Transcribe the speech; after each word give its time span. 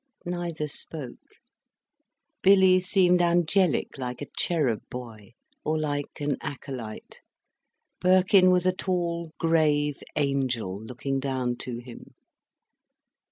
Neither 0.25 0.67
spoke. 0.67 1.35
Billy 2.41 2.79
seemed 2.79 3.21
angelic 3.21 3.99
like 3.99 4.19
a 4.23 4.31
cherub 4.35 4.81
boy, 4.89 5.33
or 5.63 5.77
like 5.77 6.19
an 6.19 6.37
acolyte, 6.41 7.21
Birkin 7.99 8.49
was 8.49 8.65
a 8.65 8.73
tall, 8.73 9.31
grave 9.37 10.01
angel 10.15 10.81
looking 10.83 11.19
down 11.19 11.55
to 11.57 11.77
him. 11.77 12.15